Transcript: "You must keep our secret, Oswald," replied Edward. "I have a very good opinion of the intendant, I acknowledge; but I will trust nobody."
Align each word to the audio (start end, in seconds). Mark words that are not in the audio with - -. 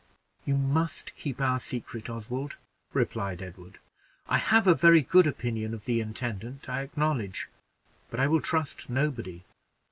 "You 0.45 0.57
must 0.57 1.13
keep 1.15 1.39
our 1.39 1.59
secret, 1.59 2.09
Oswald," 2.09 2.57
replied 2.91 3.39
Edward. 3.39 3.77
"I 4.27 4.39
have 4.39 4.65
a 4.65 4.73
very 4.73 5.03
good 5.03 5.27
opinion 5.27 5.75
of 5.75 5.85
the 5.85 6.01
intendant, 6.01 6.67
I 6.67 6.81
acknowledge; 6.81 7.49
but 8.09 8.19
I 8.19 8.25
will 8.25 8.41
trust 8.41 8.89
nobody." 8.89 9.43